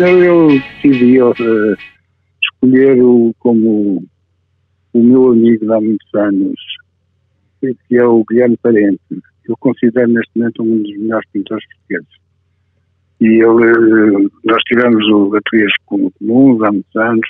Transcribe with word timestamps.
Então 0.00 0.18
eu 0.24 0.48
decidi 0.48 1.20
uh, 1.20 1.34
escolher 2.42 3.02
o, 3.02 3.34
como 3.38 4.02
o 4.94 5.02
meu 5.02 5.32
amigo 5.32 5.66
de 5.66 5.70
há 5.74 5.78
muitos 5.78 6.14
anos, 6.14 6.58
que 7.60 7.98
é 7.98 8.04
o 8.06 8.24
Guilherme 8.24 8.56
Parente. 8.62 8.98
Eu 9.46 9.54
considero 9.60 10.10
neste 10.10 10.30
momento 10.34 10.62
um 10.62 10.82
dos 10.82 10.96
melhores 10.96 11.28
pintores 11.30 11.62
portugueses. 11.66 12.08
E 13.20 13.26
ele, 13.26 14.30
nós 14.42 14.62
tivemos 14.62 15.06
o 15.06 15.36
ateliês 15.36 15.72
comuns 15.84 16.62
há 16.62 16.72
muitos 16.72 16.96
anos, 16.96 17.28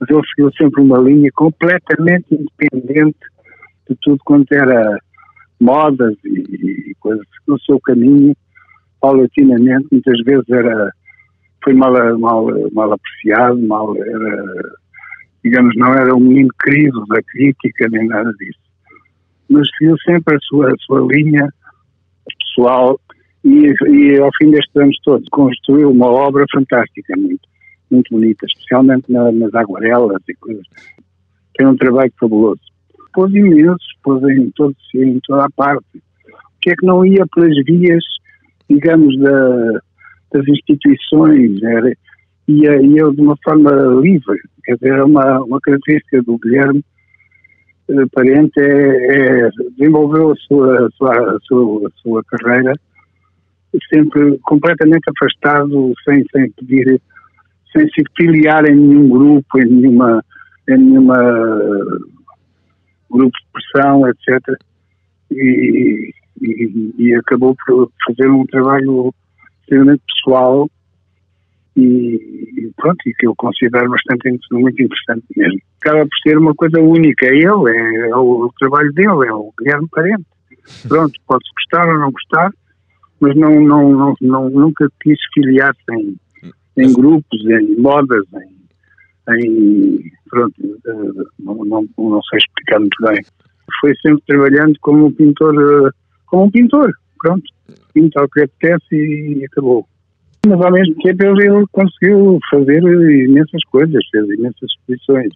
mas 0.00 0.10
ele 0.10 0.26
seguiu 0.34 0.52
sempre 0.54 0.82
uma 0.82 0.98
linha 0.98 1.30
completamente 1.36 2.26
independente 2.32 3.18
de 3.88 3.96
tudo 4.02 4.18
quanto 4.24 4.52
era 4.54 4.98
modas 5.60 6.16
e, 6.24 6.90
e 6.90 6.94
coisas. 6.98 7.24
No 7.46 7.60
seu 7.60 7.78
caminho, 7.78 8.36
paulatinamente, 9.00 9.86
muitas 9.92 10.20
vezes 10.24 10.48
era 10.48 10.92
foi 11.62 11.74
mal, 11.74 11.92
mal, 12.18 12.46
mal 12.72 12.92
apreciado, 12.92 13.60
mal 13.62 13.94
era, 13.96 14.44
digamos, 15.44 15.74
não 15.76 15.92
era 15.94 16.14
um 16.14 16.20
menino 16.20 16.50
querido 16.62 17.04
da 17.06 17.22
crítica 17.22 17.88
nem 17.90 18.06
nada 18.06 18.32
disso. 18.38 18.58
Mas 19.50 19.68
seguiu 19.78 19.96
sempre 20.04 20.36
a 20.36 20.38
sua, 20.40 20.72
a 20.72 20.76
sua 20.78 21.00
linha 21.12 21.52
pessoal 22.26 23.00
e, 23.44 23.72
e 23.88 24.18
ao 24.18 24.30
fim 24.38 24.50
destes 24.50 24.76
anos 24.76 24.96
todos 25.04 25.28
construiu 25.30 25.90
uma 25.90 26.06
obra 26.06 26.44
fantástica, 26.52 27.14
muito, 27.16 27.48
muito 27.90 28.14
bonita, 28.14 28.46
especialmente 28.46 29.10
na, 29.10 29.32
nas 29.32 29.54
aguarelas 29.54 30.22
e 30.28 30.34
coisas. 30.34 30.66
Tem 31.56 31.66
um 31.66 31.76
trabalho 31.76 32.12
fabuloso. 32.18 32.60
Pôs 33.14 33.34
imensos, 33.34 33.96
pôs 34.02 34.22
em, 34.24 34.50
todo, 34.50 34.76
em 34.94 35.18
toda 35.26 35.46
a 35.46 35.50
parte. 35.50 35.86
O 35.96 36.60
que 36.60 36.70
é 36.70 36.76
que 36.76 36.86
não 36.86 37.04
ia 37.04 37.24
pelas 37.34 37.56
vias, 37.64 38.04
digamos, 38.68 39.18
da, 39.18 39.80
das 40.32 40.46
instituições, 40.48 41.62
era, 41.62 41.92
ia, 42.46 42.82
ia 42.82 43.10
de 43.10 43.20
uma 43.20 43.36
forma 43.42 43.70
livre. 44.00 44.40
Quer 44.64 44.74
dizer, 44.76 45.02
uma, 45.02 45.40
uma 45.44 45.60
característica 45.60 46.22
do 46.22 46.38
Guilherme 46.38 46.84
eh, 47.90 48.06
Parente 48.12 48.60
é, 48.60 49.46
é, 49.46 49.50
desenvolveu 49.76 50.32
a 50.32 50.36
sua, 50.36 50.86
a 50.86 50.90
sua, 50.90 51.36
a 51.36 51.38
sua, 51.40 51.88
a 51.88 51.90
sua 52.02 52.24
carreira 52.24 52.74
sempre 53.92 54.38
completamente 54.42 55.04
afastado, 55.10 55.92
sem, 56.04 56.24
sem 56.32 56.50
pedir, 56.52 57.00
sem 57.72 57.86
se 57.88 58.02
filiar 58.16 58.64
em 58.66 58.76
nenhum 58.76 59.08
grupo, 59.08 59.58
em 59.58 59.66
nenhuma, 59.66 60.24
em 60.68 60.78
nenhuma 60.78 61.16
grupo 63.10 63.32
de 63.32 63.46
pressão, 63.52 64.08
etc. 64.08 64.56
E, 65.30 66.12
e, 66.40 66.94
e, 66.98 67.14
acabou 67.14 67.54
por 67.66 67.90
fazer 68.06 68.28
um 68.30 68.46
trabalho 68.46 69.12
extremamente 69.68 70.02
pessoal 70.14 70.68
e, 71.76 72.72
pronto, 72.76 72.98
e 73.06 73.14
que 73.14 73.26
eu 73.26 73.34
considero 73.36 73.90
bastante 73.90 74.38
muito 74.50 74.82
interessante 74.82 75.24
mesmo. 75.36 75.60
Acaba 75.80 76.00
por 76.00 76.18
ser 76.22 76.38
uma 76.38 76.54
coisa 76.54 76.80
única, 76.80 77.26
é 77.26 77.36
ele, 77.36 77.70
é, 77.70 78.08
é 78.08 78.16
o, 78.16 78.46
o, 78.46 78.52
trabalho 78.58 78.92
dele, 78.94 79.28
é 79.28 79.32
o 79.32 79.52
Guilherme 79.58 79.88
Parente. 79.90 80.26
Pronto, 80.88 81.12
pode-se 81.26 81.50
gostar 81.54 81.88
ou 81.88 81.98
não 81.98 82.10
gostar, 82.10 82.52
mas 83.20 83.36
não, 83.36 83.60
não, 83.60 83.90
não, 83.92 84.14
não 84.20 84.50
nunca 84.50 84.88
quis 85.00 85.18
filiar-se 85.32 85.80
em, 85.92 86.16
em 86.76 86.92
grupos, 86.92 87.40
em 87.46 87.76
modas, 87.80 88.24
em, 88.34 89.34
em 89.34 90.12
pronto, 90.28 90.54
eh, 90.60 91.24
não, 91.38 91.64
não, 91.64 91.88
não 91.96 92.22
sei 92.24 92.38
explicar 92.38 92.80
muito 92.80 93.02
bem. 93.02 93.24
Foi 93.80 93.94
sempre 94.02 94.22
trabalhando 94.26 94.74
como 94.80 95.06
um 95.06 95.12
pintor, 95.12 95.54
eh, 95.54 95.90
como 96.26 96.44
um 96.44 96.50
pintor, 96.50 96.92
pronto, 97.18 97.44
pinta 97.98 98.22
o 98.22 98.28
que 98.28 98.42
apetece 98.42 98.94
e 98.94 99.44
acabou. 99.44 99.86
Mas 100.46 100.60
ao 100.60 100.72
mesmo 100.72 100.94
tempo 101.02 101.24
ele 101.24 101.66
conseguiu 101.72 102.38
fazer 102.48 102.82
imensas 102.82 103.62
coisas, 103.70 104.02
fez 104.10 104.24
imensas 104.30 104.70
exposições. 104.70 105.32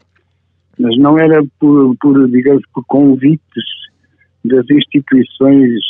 Mas 0.79 0.97
não 0.97 1.19
era 1.19 1.43
por, 1.59 1.97
por 2.01 2.31
digamos, 2.31 2.63
por 2.73 2.85
convites 2.87 3.65
das 4.45 4.65
instituições 4.71 5.81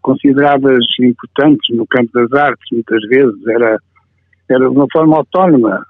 consideradas 0.00 0.84
importantes 1.00 1.76
no 1.76 1.86
campo 1.86 2.10
das 2.12 2.32
artes, 2.32 2.66
muitas 2.72 3.02
vezes, 3.08 3.46
era, 3.46 3.78
era 4.48 4.60
de 4.60 4.76
uma 4.76 4.86
forma 4.92 5.16
autónoma, 5.16 5.84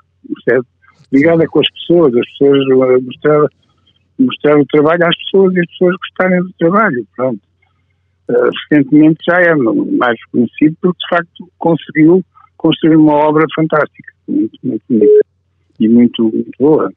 percebe? 0.44 0.66
ligada 1.12 1.46
com 1.46 1.60
as 1.60 1.70
pessoas, 1.70 2.14
as 2.16 2.26
pessoas 2.32 3.02
mostrar, 3.02 3.46
mostrar 4.18 4.58
o 4.58 4.66
trabalho 4.66 5.06
às 5.06 5.16
pessoas 5.16 5.54
e 5.54 5.60
as 5.60 5.66
pessoas 5.66 5.96
gostarem 5.96 6.40
do 6.42 6.52
trabalho, 6.58 7.06
pronto. 7.16 7.40
Uh, 8.28 8.50
recentemente 8.70 9.18
já 9.28 9.38
é 9.38 9.54
mais 9.54 10.18
conhecido 10.32 10.76
porque 10.80 10.98
de 10.98 11.08
facto 11.08 11.50
conseguiu 11.58 12.24
construir 12.56 12.96
uma 12.96 13.12
obra 13.14 13.44
fantástica, 13.54 14.12
muito, 14.26 14.58
muito 14.62 14.82
bonita 14.88 15.26
e 15.78 15.88
muito, 15.88 16.22
muito 16.22 16.50
boa. 16.58 16.90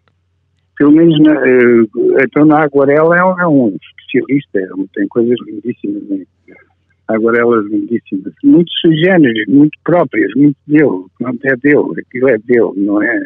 Pelo 0.77 0.91
menos 0.91 1.19
na, 1.19 1.33
uh, 1.33 2.21
então 2.21 2.45
na 2.45 2.63
Aguarela 2.63 3.15
é, 3.15 3.43
é 3.43 3.47
um 3.47 3.75
especialista, 3.75 4.59
é, 4.59 4.67
tem 4.93 5.07
coisas 5.09 5.37
lindíssimas. 5.45 6.03
Né? 6.03 6.25
aguarelas 7.07 7.65
lindíssimas, 7.67 8.33
muito 8.43 8.69
sugêneres, 8.81 9.47
muito 9.47 9.77
próprias, 9.83 10.29
muito 10.35 10.57
dele, 10.67 11.05
não 11.19 11.29
é 11.29 11.55
dele, 11.55 12.01
aquilo 12.05 12.29
é 12.29 12.37
dele, 12.39 12.73
não 12.75 13.01
é? 13.01 13.25